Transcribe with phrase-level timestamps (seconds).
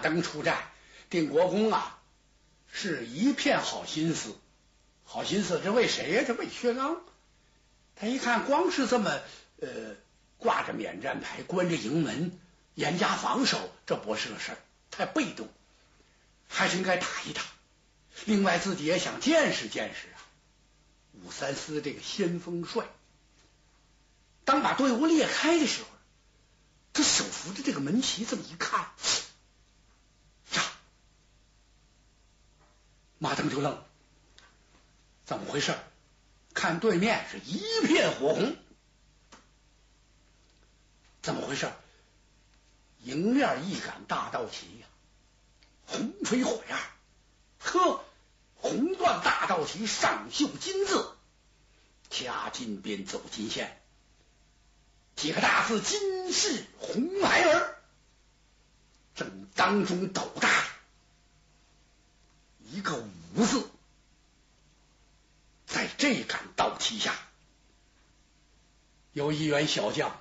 [0.00, 0.56] 马登出战，
[1.10, 1.98] 定国公啊
[2.72, 4.34] 是一片好心思，
[5.04, 6.24] 好心思，这为谁呀？
[6.26, 7.02] 这为薛刚。
[7.96, 9.20] 他一看，光是这么
[9.60, 9.68] 呃
[10.38, 12.32] 挂着免战牌，关着营门，
[12.74, 14.58] 严加防守，这不是个事儿，
[14.90, 15.50] 太被动，
[16.48, 17.42] 还是应该打一打。
[18.24, 20.16] 另外，自己也想见识见识啊，
[21.12, 22.86] 武三思这个先锋帅。
[24.46, 25.88] 当把队伍裂开的时候，
[26.94, 28.88] 他手扶着这个门旗，这么一看，
[33.22, 33.86] 马登就愣了，
[35.26, 35.74] 怎么回事？
[36.54, 38.56] 看对面是一片火红，
[41.20, 41.70] 怎么回事？
[43.02, 44.86] 迎面一杆大道旗呀，
[45.86, 46.76] 红飞火焰，
[47.58, 48.04] 呵，
[48.56, 51.12] 红缎大道旗上绣金字，
[52.08, 53.80] 掐金边走金线。
[55.14, 57.76] 几个大字“金氏红孩儿”，
[59.14, 60.48] 正当中斗大，
[62.64, 63.68] 一个“无”字，
[65.66, 67.14] 在这杆刀旗下，
[69.12, 70.20] 有一员小将。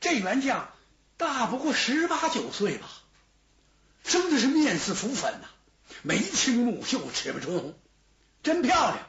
[0.00, 0.70] 这员将
[1.16, 2.88] 大不过十八九岁吧，
[4.04, 5.48] 生的是面似浮粉呐，
[6.02, 7.78] 眉清目秀，齿不唇红，
[8.42, 9.08] 真漂亮。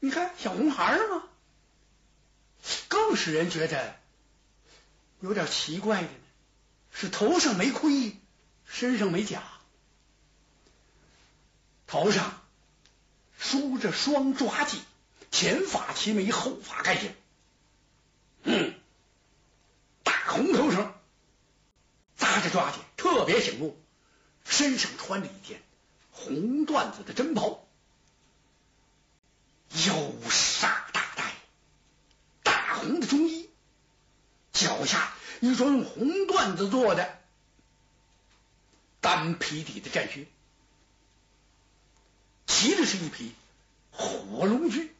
[0.00, 1.22] 你看小红孩儿吗？
[2.88, 3.96] 更使人觉得。
[5.20, 6.14] 有点奇怪的呢，
[6.90, 8.20] 是头上没盔，
[8.66, 9.42] 身上没甲，
[11.86, 12.40] 头上
[13.38, 14.78] 梳着双抓髻，
[15.30, 17.14] 前发齐眉，后发盖顶，
[18.42, 18.74] 嗯，
[20.02, 20.94] 大红头绳
[22.16, 23.80] 扎着抓髻，特别醒目。
[24.48, 25.60] 身上穿着一件
[26.12, 27.66] 红缎子的针袍，
[29.70, 29.94] 腰
[30.30, 31.34] 煞大带，
[32.44, 33.50] 大红的中衣。
[34.52, 37.18] 脚下一双用红缎子做的
[39.00, 40.28] 单皮底的战靴，
[42.56, 43.34] 骑的是一匹
[43.90, 44.94] 火龙驹。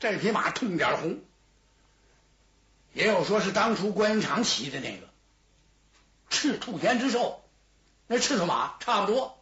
[0.00, 1.22] 这匹马通点红，
[2.92, 5.08] 也有说是当初关云长骑的那个
[6.30, 7.44] 赤兔天之兽，
[8.08, 9.40] 那赤兔马差不多，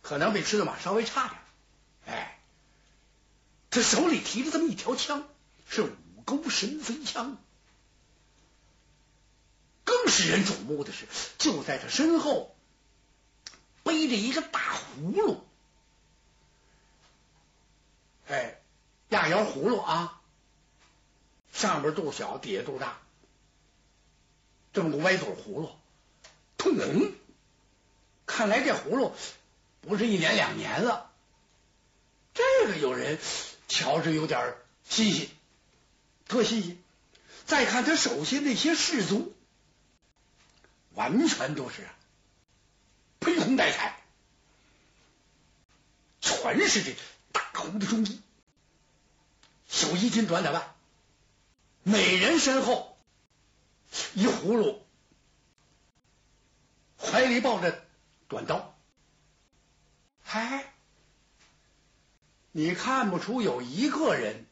[0.00, 1.38] 可能比赤兔马稍微差点。
[2.06, 2.40] 哎，
[3.68, 5.28] 他手里提着这么一条枪，
[5.68, 5.94] 是。
[6.24, 7.36] 钩神飞枪，
[9.84, 11.06] 更使人瞩目的是，
[11.38, 12.55] 就在他身后
[13.86, 15.46] 背着一个大葫芦，
[18.26, 18.60] 哎，
[19.10, 20.20] 压窑葫芦啊，
[21.52, 22.98] 上边肚小，底下肚大，
[24.72, 25.70] 这么个歪嘴葫芦，
[26.58, 27.12] 通红。
[28.26, 29.14] 看来这葫芦
[29.82, 31.12] 不是一年两年了，
[32.34, 33.20] 这个有人
[33.68, 35.28] 瞧着有点新鲜。
[36.26, 36.76] 特新鲜！
[37.44, 39.32] 再看他手下那些士卒，
[40.94, 41.88] 完全都是
[43.18, 44.00] 披红戴彩，
[46.20, 46.96] 全是这
[47.32, 48.20] 大红的中衣，
[49.66, 50.74] 小衣襟短打扮，
[51.82, 52.98] 每人身后
[54.14, 54.86] 一葫芦，
[56.98, 57.84] 怀里抱着
[58.28, 58.76] 短刀，
[60.22, 60.72] 嗨，
[62.52, 64.46] 你看不出有一个人。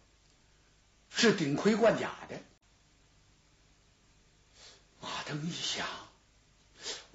[1.17, 2.41] 是顶盔贯甲的。
[5.01, 5.87] 马登一想，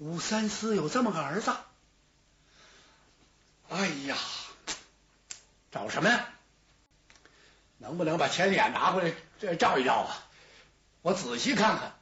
[0.00, 1.54] 武三思有这么个儿子，
[3.68, 4.16] 哎呀，
[5.70, 6.26] 找什么呀？
[7.76, 10.26] 能不能把钱脸拿回来这照一照啊？
[11.02, 11.94] 我仔细看看，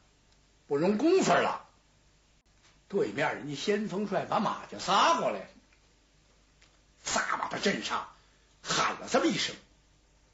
[0.69, 1.67] 不容功夫了。
[2.87, 5.51] 对面人家先锋帅把马就撒过来，
[7.03, 8.09] 撒把他镇上，
[8.63, 9.57] 喊了这么一声：“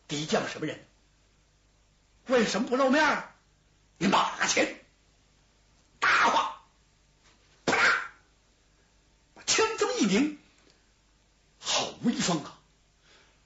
[0.07, 0.87] 敌将什么人？”
[2.29, 3.25] 为什么不露面？
[3.97, 4.79] 你马前
[5.99, 6.61] 大话，
[7.67, 8.11] 啪啦，
[9.35, 10.39] 把枪这么一拧，
[11.59, 12.61] 好威风啊！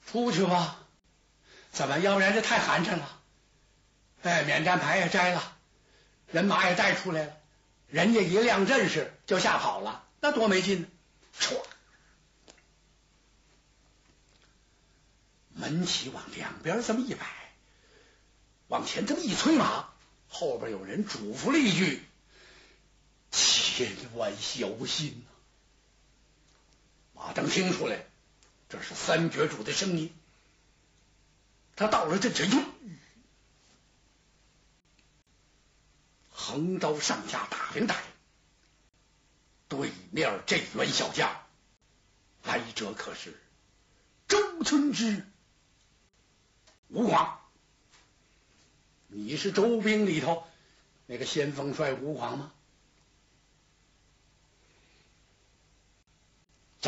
[0.07, 0.81] 出去吧，
[1.71, 1.99] 怎么？
[2.01, 3.21] 要不然这太寒碜了。
[4.23, 5.57] 哎，免战牌也摘了，
[6.27, 7.37] 人马也带出来了，
[7.87, 10.89] 人家一亮阵势就吓跑了，那多没劲呢！
[11.39, 11.63] 唰，
[15.53, 17.27] 门旗往两边这么一摆。
[18.67, 19.89] 往前这么一催马，
[20.29, 22.03] 后边有人嘱咐了一句
[23.31, 25.33] ：“千万小心呐！”
[27.19, 28.07] 马登听出来，
[28.69, 30.15] 这是三绝主的声音。
[31.75, 32.63] 他到了阵前，哟，
[36.31, 38.05] 横刀上下打量打量，
[39.69, 41.37] 对面这员小将，
[42.45, 43.37] 来者可是
[44.29, 45.27] 周村之
[46.89, 47.41] 吴广。
[49.09, 50.47] 你是周兵里头
[51.07, 52.53] 那个先锋帅吴广吗？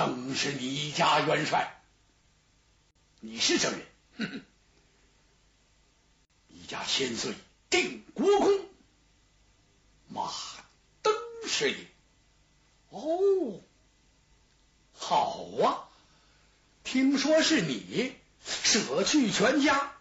[0.01, 1.79] 正是你家元帅。
[3.21, 3.83] 你是证人。
[4.17, 4.43] 哼哼，
[6.49, 7.35] 你家千岁
[7.69, 8.67] 定国公
[10.09, 10.33] 马
[11.03, 11.13] 登
[11.47, 11.87] 是也。
[12.89, 13.61] 哦，
[14.95, 15.85] 好啊！
[16.83, 19.93] 听说是你舍去全家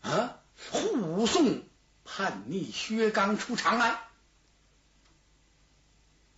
[0.00, 0.40] 啊，
[0.70, 1.62] 护送
[2.04, 4.00] 叛逆薛刚出长安，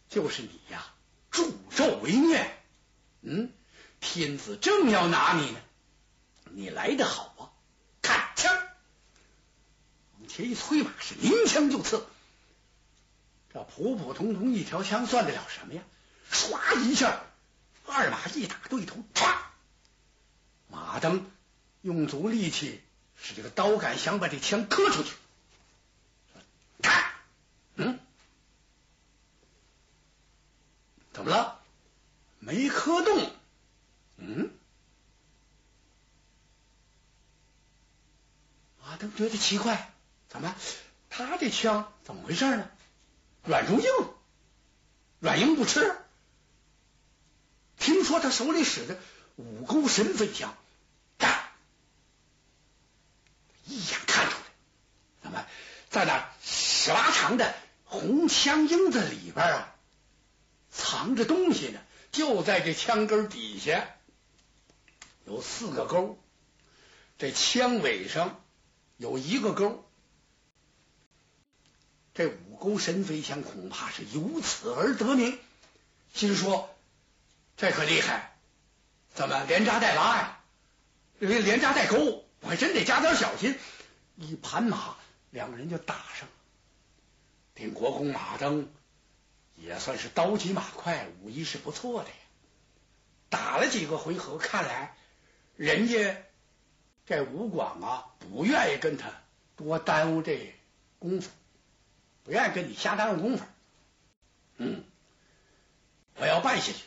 [0.09, 0.93] 就是你呀！
[1.31, 2.64] 助纣为虐，
[3.27, 3.51] 嗯，
[4.01, 5.59] 天子正要拿你呢，
[6.51, 7.43] 你来的好啊！
[8.03, 8.55] 看枪，
[10.19, 12.07] 往前一催马，是鸣枪就刺。
[13.53, 15.83] 这普普通通一条枪算得了什么呀？
[16.31, 17.23] 唰一下，
[17.87, 19.35] 二马一打对头，唰！
[20.69, 21.31] 马登
[21.81, 22.83] 用足力气，
[23.17, 25.15] 使这个刀杆想把这枪磕出去。
[26.83, 27.11] 看，
[27.77, 27.99] 嗯，
[31.15, 31.63] 怎么了？
[32.41, 33.33] 没磕动？
[34.17, 34.51] 嗯？
[38.83, 39.93] 马登觉得奇怪，
[40.29, 40.55] 怎么
[41.11, 42.71] 他这枪怎么回事呢？
[43.45, 43.89] 软如硬，
[45.21, 45.97] 软硬不吃。
[47.79, 48.99] 听说他手里使的
[49.37, 50.57] 五钩神飞枪，
[51.19, 51.51] 干！
[53.67, 54.45] 一眼看出来，
[55.23, 55.47] 那么
[55.91, 59.75] 在那十拉长的红枪缨子里边啊，
[60.71, 61.81] 藏着东西呢，
[62.13, 63.87] 就在这枪根底下
[65.25, 66.19] 有四个钩，
[67.19, 68.45] 这枪尾上
[68.97, 69.85] 有一个钩，
[72.15, 75.39] 这五钩神飞枪恐怕是由此而得名。
[76.13, 76.71] 心说。
[77.57, 78.37] 这可厉害，
[79.15, 80.41] 怎么连扎带拉呀？
[81.21, 83.57] 连连扎带钩，我还真得加点小心。
[84.17, 84.97] 一盘马，
[85.31, 86.29] 两个人就打上。
[87.55, 88.69] 定国公马登
[89.55, 92.17] 也算是刀疾马快，武艺是不错的呀。
[93.29, 94.97] 打了几个回合，看来
[95.57, 96.23] 人家
[97.07, 99.11] 这吴广啊，不愿意跟他
[99.57, 100.55] 多耽误这
[100.99, 101.31] 功夫，
[102.25, 103.45] 不愿意跟你瞎耽误功夫。
[104.57, 104.85] 嗯，
[106.17, 106.85] 我要败下去。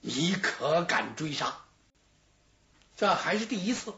[0.00, 1.58] 你可敢追杀？
[2.96, 3.94] 这还是第一次，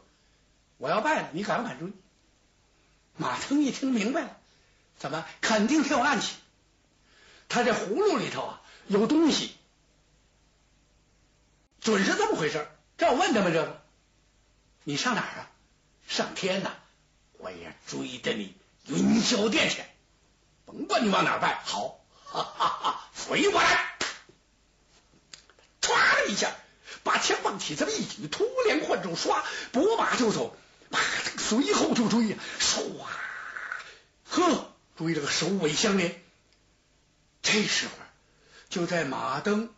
[0.79, 1.93] 我要败了，你敢不敢追？
[3.17, 4.39] 马腾一听明白了，
[4.99, 6.37] 怎么肯定他有暗器？
[7.49, 9.55] 他这葫芦里头啊有东西，
[11.81, 12.69] 准是这么回事。
[12.97, 13.83] 这问他们这个，
[14.85, 15.51] 你上哪儿啊？
[16.09, 16.73] 上天呐！
[17.39, 18.55] 我也追着你
[18.87, 19.83] 云霄殿去，
[20.65, 23.97] 甭管你往哪儿拜，好，哈哈哈，随我来。
[25.83, 26.51] 唰的一下，
[27.03, 30.57] 把枪往起这么一举，突连换手，唰，拨马就走，
[30.91, 31.01] 啪，
[31.39, 33.05] 随后就追呀，唰，
[34.31, 36.23] 呵，追了个首尾相连。
[37.43, 37.93] 这时候，
[38.71, 39.73] 就在马登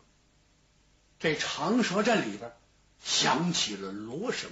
[1.19, 2.55] 这长蛇阵里边
[3.03, 4.49] 响起了锣声。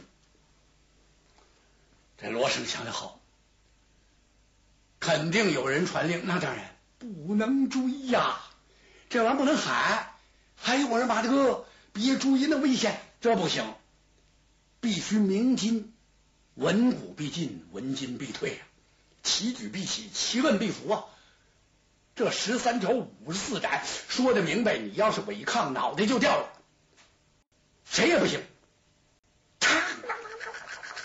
[2.19, 3.19] 这锣声响的好，
[4.99, 6.25] 肯定有人传令。
[6.25, 8.39] 那当然不能追呀，
[9.09, 10.09] 这玩意儿不能喊。
[10.55, 13.75] 还有人把这个别注意那危险，这不行，
[14.79, 15.93] 必须鸣金，
[16.55, 18.65] 闻鼓必进，闻金必退啊，
[19.21, 21.05] 齐举必起，齐问必服啊。
[22.15, 26.56] 这十三条五十四斩说的明白，你要是违抗，脑袋就掉了，
[27.89, 28.43] 谁也不行。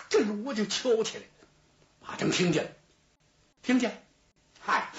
[0.08, 1.24] 这锣就敲起来，
[2.00, 2.70] 马正听见了，
[3.62, 4.04] 听见，
[4.60, 4.92] 嗨，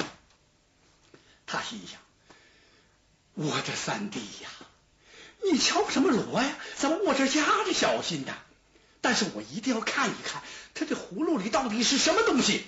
[1.45, 1.99] 他心想。
[3.35, 4.49] 我这三弟呀，
[5.43, 6.55] 你敲什么锣呀？
[6.75, 8.35] 怎么我这压着小心的？
[9.01, 10.41] 但是我一定要看一看，
[10.73, 12.65] 他这葫芦里到底是什么东西。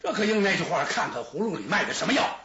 [0.00, 2.40] 这可应那句话，看看葫芦里卖的什么药。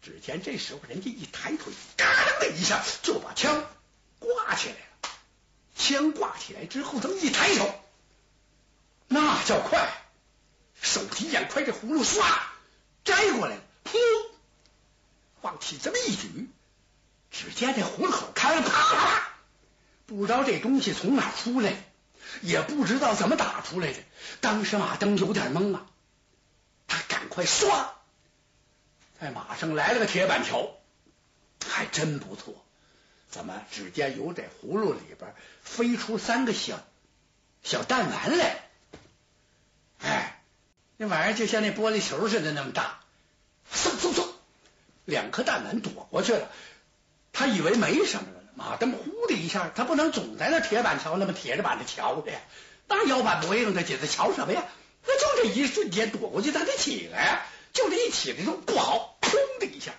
[0.00, 3.66] 只见这时候，人家一抬腿，嘎噔的一下就把枪
[4.20, 4.76] 挂起来
[5.78, 7.72] 枪挂起来之后，这么一抬手，
[9.06, 9.88] 那叫快，
[10.82, 12.20] 手提眼快，这葫芦唰
[13.04, 13.96] 摘过来了，噗，
[15.40, 16.50] 往起这么一举。
[17.30, 19.28] 只见这葫芦口开了，啪啪啪！
[20.06, 21.72] 不知道这东西从哪出来，
[22.42, 23.98] 也不知道怎么打出来的。
[24.40, 25.86] 当时马登有点懵啊，
[26.86, 27.90] 他赶快唰，
[29.20, 30.70] 在马上来了个铁板桥，
[31.64, 32.64] 还真不错。
[33.28, 33.62] 怎么？
[33.70, 36.80] 只见有这葫芦里边飞出三个小
[37.62, 38.68] 小弹丸来，
[40.00, 40.42] 哎，
[40.96, 43.00] 那玩意儿就像那玻璃球似的那么大，
[43.72, 44.26] 嗖嗖嗖，
[45.04, 46.50] 两颗弹丸躲过去了。
[47.32, 52.40] 他以为没什么了，马灯呼的一下，他不能总在那铁板桥那么铁着板的瞧着呀，
[52.88, 54.64] 那腰板不硬的紧，他瞧什么呀？
[55.06, 59.92] 那就这一瞬间躲过去，他得起来呀，就这一起来就不好，砰的一下，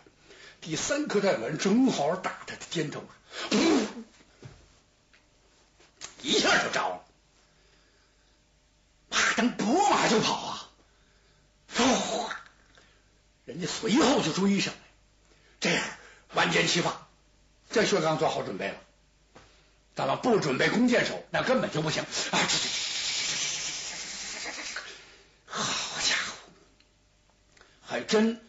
[0.61, 3.03] 第三颗弹丸正好打他的肩头
[3.49, 3.59] 上，
[6.21, 7.05] 一下就着了。
[9.09, 10.69] 马登拨马就跑啊，
[11.75, 12.29] 嗖，
[13.45, 14.79] 人家随后就追上来，
[15.59, 15.83] 这样
[16.33, 17.07] 万箭齐发，
[17.71, 18.75] 这薛刚做好准备了。
[19.95, 22.03] 咱们不准备弓箭手，那根本就不行。
[22.03, 22.67] 啊，这这
[24.47, 26.37] 这，好家伙，
[27.81, 28.41] 还真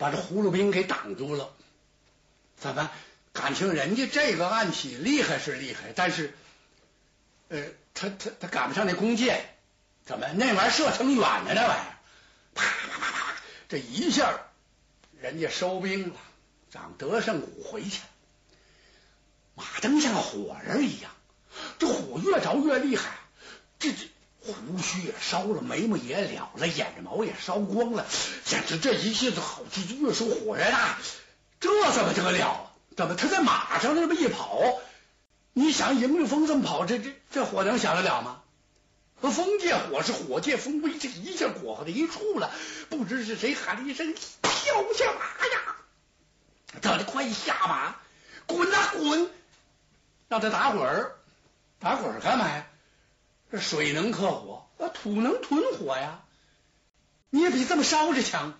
[0.00, 1.52] 把这葫芦兵给挡住了。
[2.58, 2.90] 怎么？
[3.32, 6.34] 感情人家这个暗器厉害是厉害，但是，
[7.48, 7.62] 呃，
[7.94, 9.54] 他他他赶不上那弓箭。
[10.04, 10.26] 怎么？
[10.32, 11.94] 那玩意儿射程远呢那玩意儿，
[12.54, 13.34] 啪啪啪啪，
[13.68, 14.40] 这一下
[15.20, 16.16] 人家收兵了，
[16.72, 18.00] 长德胜谷回去。
[19.54, 21.12] 马登像火人一样，
[21.78, 23.18] 这火越着越厉害，
[23.78, 24.08] 这这
[24.52, 28.06] 胡须也烧了，眉毛也了了，眼睫毛也烧光了，
[28.44, 30.98] 简直这一下子好，就越说火越大，
[31.60, 32.72] 这怎么得了？
[32.96, 34.60] 怎么他在马上这么一跑？
[35.52, 38.42] 你想迎着风这么跑，这这这火能小得了吗？
[39.20, 42.50] 风借火是火借风威，这一下火候的一处了，
[42.88, 44.50] 不知是谁喊了一声：“跳
[44.94, 45.76] 下马呀！”
[46.80, 47.96] 叫你快下马，
[48.46, 49.30] 滚啊滚！
[50.28, 51.16] 让他打滚儿，
[51.80, 52.66] 打滚儿干嘛呀？
[53.50, 56.22] 这水能克火，土能吞火呀。
[57.30, 58.58] 你也比这么烧着强。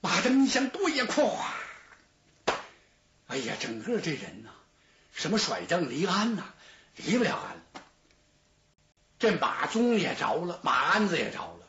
[0.00, 1.34] 马登一想，对呀，咵！
[3.26, 4.50] 哎呀，整个这人呐，
[5.12, 6.52] 什么甩蹬离鞍呐，
[6.96, 7.62] 离不了鞍。
[9.18, 11.66] 这马鬃也着了，马鞍子也着了，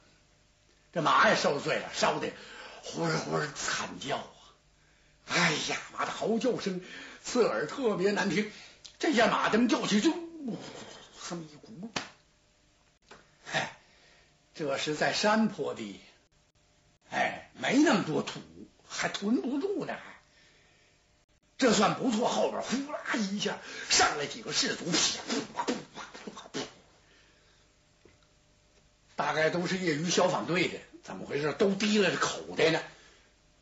[0.92, 2.30] 这马也受罪了，烧的
[2.84, 4.28] 呼呼惨叫啊！
[5.28, 6.82] 哎呀，马的嚎叫声
[7.24, 8.52] 刺耳，特别难听。
[9.00, 10.18] 这下马登叫起就这
[11.36, 11.90] 么一股，
[14.56, 16.00] 这是在山坡地，
[17.12, 18.40] 哎，没那么多土，
[18.88, 20.16] 还囤不住呢，还
[21.58, 22.30] 这算不错。
[22.30, 23.60] 后边呼啦一下
[23.90, 24.86] 上来几个士卒，
[25.54, 26.60] 啪啪啪啪啪啪
[29.18, 31.52] 大概都是业余消防队的，怎么回事？
[31.52, 32.82] 都提了着口袋呢，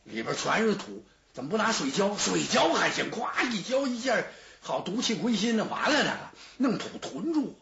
[0.03, 2.15] 里边全是土，怎么不拿水浇？
[2.15, 4.23] 水浇还行，咵一浇一下。
[4.62, 7.59] 好毒气归心呢，完了那个弄土囤住。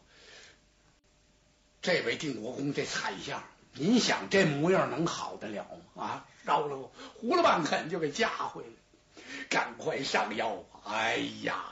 [1.81, 6.03] 这位定国公这惨相，您想这模样能好得了吗？
[6.03, 10.63] 啊，烧了糊了半肯就给架回来，赶快上药！
[10.83, 11.63] 哎呀，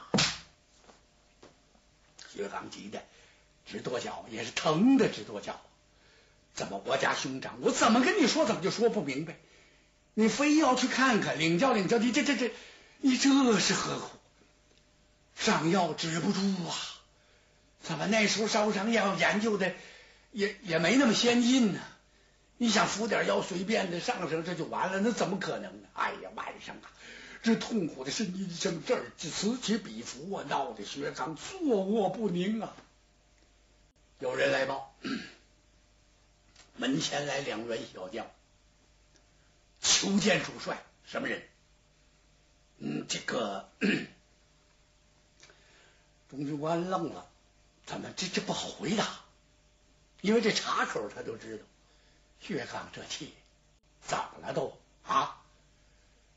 [2.32, 3.02] 薛刚急的
[3.66, 5.60] 直跺脚，也是疼的直跺脚。
[6.54, 9.36] 怎么我家兄长，我怎么跟你说，怎么就说不明白？
[10.14, 12.52] 你非要去看看，领教领教，你这这这，
[12.98, 14.08] 你这是何苦？
[15.36, 16.74] 上药止不住啊！
[17.80, 19.72] 怎么那时候烧伤药研究的
[20.32, 21.80] 也也没那么先进呢？
[22.62, 25.88] 你想扶点药随便的上上这就完了，那怎么可能呢？
[25.94, 26.92] 哎呀，晚上啊，
[27.42, 32.76] 这痛苦的呻吟声，这儿此起彼伏啊，闹得薛刚坐卧不宁啊！
[34.18, 34.94] 有人来报，
[36.76, 38.26] 门前来两员小将，
[39.80, 40.82] 求见主帅。
[41.06, 41.42] 什么人？
[42.78, 43.70] 嗯，这个。
[46.28, 47.26] 中军官愣了，
[47.86, 49.24] 怎么这这不好回答？
[50.20, 51.64] 因为这插口他都知道。
[52.40, 53.34] 薛刚这气
[54.00, 55.36] 怎么了都啊？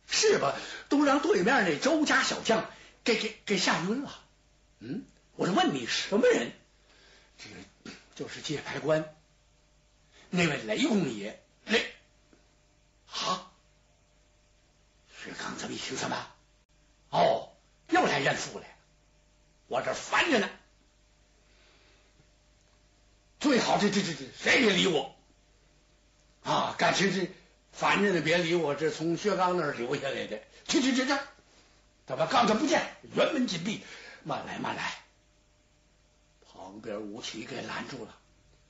[0.06, 0.56] 是吧？
[0.90, 2.70] 都让对面那周家小将
[3.04, 4.20] 给给给吓晕了。
[4.80, 6.52] 嗯，我就问你什么人？
[7.38, 9.16] 这个就是界牌官，
[10.30, 11.94] 那位雷公爷雷
[13.10, 13.50] 啊。
[15.24, 16.28] 薛刚这么一听，怎么？
[17.10, 17.54] 哦，
[17.88, 18.66] 又来认父了。
[19.68, 20.50] 我这烦着呢，
[23.44, 25.14] 最好这这这这谁别理我
[26.44, 26.76] 啊！
[26.78, 27.30] 感情是
[27.74, 28.74] 烦着呢，别理我。
[28.74, 31.14] 这从薛刚那儿留下来的，去去去去，
[32.08, 32.82] 怎么刚才不见？
[33.18, 33.82] 辕门紧闭，
[34.24, 34.94] 慢来慢来。
[36.54, 38.16] 旁边吴奇给拦住了。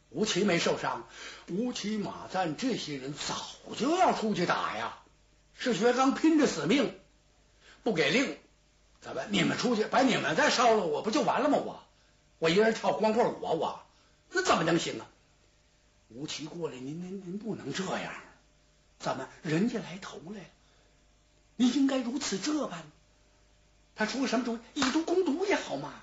[0.09, 1.07] 吴奇没受伤，
[1.49, 3.35] 吴奇、马赞这些人早
[3.77, 4.97] 就要出去打呀。
[5.55, 6.99] 是薛刚拼着死命
[7.83, 8.39] 不给令。
[9.01, 9.21] 怎么？
[9.29, 11.59] 你们出去把你们再烧了，我不就完了吗？
[11.63, 11.83] 我
[12.39, 13.79] 我一人跳光棍舞，我
[14.33, 15.07] 那怎么能行啊？
[16.09, 18.13] 吴奇过来，您您您不能这样。
[18.99, 19.29] 怎么？
[19.41, 20.45] 人家来投来了，
[21.55, 22.83] 你应该如此这般。
[23.95, 24.59] 他出个什么主意？
[24.81, 25.93] 以毒攻毒也好嘛。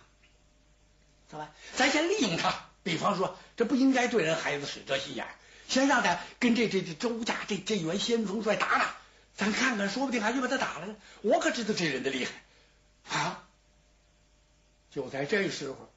[1.28, 1.48] 怎么？
[1.76, 5.26] 咱先利用他，比方说，这不应该对人孩子使这心眼
[5.68, 8.96] 先让他跟这这这周家这这员先锋帅打打，
[9.36, 10.96] 咱看看，说不定还就把他打了。
[11.22, 12.32] 我可知道这人的厉害。
[13.16, 13.44] 啊！
[14.90, 15.88] 就在这时候，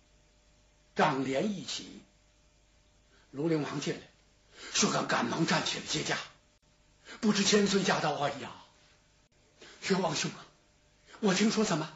[0.95, 2.02] 帐帘一起，
[3.33, 3.99] 卢陵王进来，
[4.73, 6.17] 薛刚赶忙站起来接驾。
[7.19, 8.13] 不知千岁驾到！
[8.15, 8.51] 哎呀，
[9.81, 10.45] 薛王兄啊，
[11.19, 11.91] 我听说怎么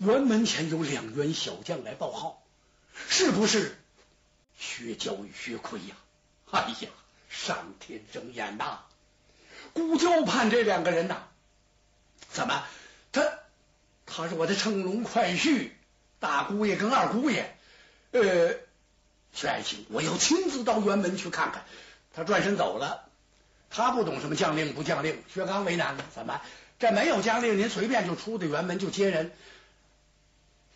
[0.00, 2.42] 辕门前有两员小将来报号，
[3.08, 3.76] 是不是
[4.58, 5.96] 薛娇与薛奎呀？
[6.52, 6.88] 哎呀，
[7.28, 8.84] 上天睁眼呐！
[9.72, 11.24] 孤娇盼这两个人呐，
[12.30, 12.64] 怎么
[13.10, 13.22] 他
[14.06, 15.72] 他是我的乘龙快婿，
[16.20, 17.56] 大姑爷跟二姑爷，
[18.12, 18.54] 呃，
[19.32, 21.64] 薛爱卿，我要亲自到辕门去看看。
[22.12, 23.08] 他转身走了，
[23.70, 25.22] 他不懂什么将令不将令。
[25.32, 26.40] 薛刚为难了，怎么
[26.78, 29.32] 这没有将令，您随便就出的辕门就接人？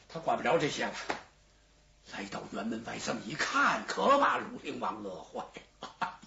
[0.09, 0.93] 他管不着这些了。
[2.13, 5.45] 来到辕门外，这么一看，可把鲁陵王乐坏
[5.81, 6.19] 了。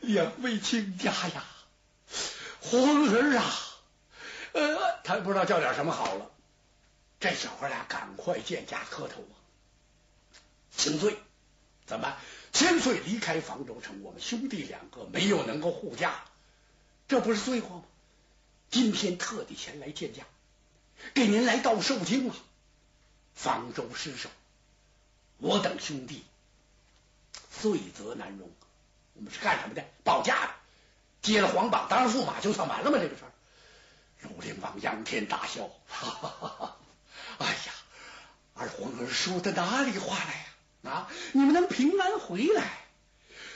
[0.00, 1.44] 两位亲家呀，
[2.60, 3.44] 皇儿啊，
[4.52, 6.30] 呃，他不知道叫点什么好了。
[7.18, 9.24] 这小伙俩赶快见驾磕头，
[10.76, 11.16] 请罪。
[11.86, 12.16] 怎么
[12.52, 16.24] 千岁离开房州城，我们兄弟两个没有能够护驾，
[17.06, 17.84] 这不是罪过吗？
[18.70, 20.24] 今天特地前来见驾，
[21.14, 22.36] 给您来道寿经啊。
[23.34, 24.30] 方舟失守，
[25.36, 26.24] 我等兄弟
[27.60, 28.50] 罪责难容。
[29.12, 29.84] 我们是干什么的？
[30.02, 30.54] 保驾的，
[31.22, 32.98] 接了皇榜，当上驸马就算完了吗？
[32.98, 33.32] 这个事儿，
[34.22, 36.76] 鲁陵王仰天大笑，哈哈哈哈！
[37.38, 37.72] 哎呀，
[38.54, 40.45] 二皇儿说的哪里话来？
[40.86, 42.70] 啊，你们能平安回来，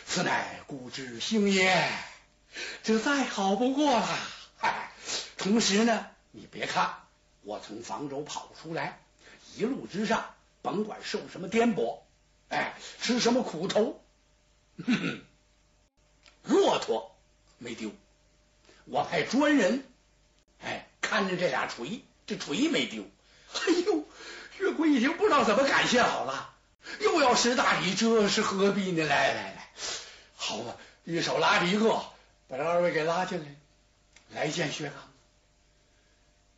[0.06, 1.88] 此乃姑之幸也，
[2.82, 4.18] 这再好不过了。
[4.60, 4.92] 哎，
[5.38, 6.94] 同时呢，你别看
[7.42, 9.00] 我从房州跑出来。
[9.56, 11.98] 一路之上，甭管受什么颠簸，
[12.48, 14.00] 哎，吃什么苦头，
[16.44, 17.16] 骆驼
[17.58, 17.90] 没丢，
[18.84, 19.84] 我派专人，
[20.62, 23.02] 哎，看着这俩锤，这锤没丢。
[23.54, 24.04] 哎呦，
[24.58, 26.49] 岳贵一听不知道怎么感谢好了，
[27.00, 29.04] 又要识大礼，这是何必呢？
[29.04, 29.70] 来来来，
[30.36, 32.04] 好吧，一手拉着一个，
[32.48, 33.46] 把这二位给拉进来，
[34.34, 34.96] 来见薛刚。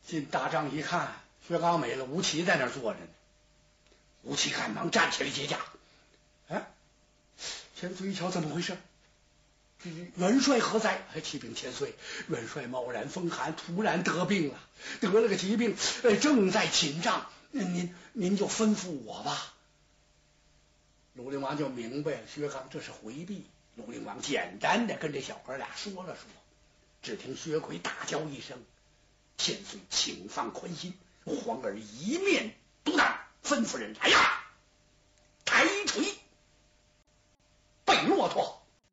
[0.07, 1.21] 进大帐一看。
[1.49, 3.07] 薛刚没了，吴奇在那坐着呢。
[4.23, 5.59] 吴奇赶忙站起来接驾。
[6.49, 6.71] 哎，
[7.75, 8.77] 千岁一瞧，怎么回事？
[10.15, 11.03] 元帅何在？
[11.25, 11.97] 启禀千岁，
[12.29, 14.59] 元帅冒然风寒，突然得病了，
[15.01, 15.77] 得了个疾病，
[16.21, 17.27] 正在寝帐。
[17.51, 19.52] 您您就吩咐我吧。
[21.15, 23.45] 鲁陵王就明白了，薛刚这是回避。
[23.77, 26.25] 鲁陵王简单的跟这小哥俩说了说，
[27.03, 28.63] 只听薛奎大叫一声
[29.37, 30.95] ：“千岁，请放宽心。”
[31.25, 34.45] 皇儿一面独当，吩咐人：“哎呀，
[35.45, 36.15] 抬锤！”